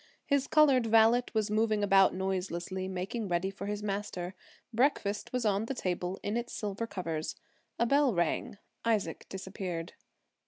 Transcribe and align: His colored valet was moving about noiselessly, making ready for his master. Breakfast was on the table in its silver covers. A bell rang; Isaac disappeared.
His 0.25 0.47
colored 0.47 0.87
valet 0.87 1.25
was 1.35 1.51
moving 1.51 1.83
about 1.83 2.11
noiselessly, 2.11 2.87
making 2.87 3.27
ready 3.27 3.51
for 3.51 3.67
his 3.67 3.83
master. 3.83 4.33
Breakfast 4.73 5.31
was 5.31 5.45
on 5.45 5.65
the 5.65 5.75
table 5.75 6.19
in 6.23 6.37
its 6.37 6.53
silver 6.53 6.87
covers. 6.87 7.35
A 7.77 7.85
bell 7.85 8.11
rang; 8.15 8.57
Isaac 8.83 9.27
disappeared. 9.29 9.93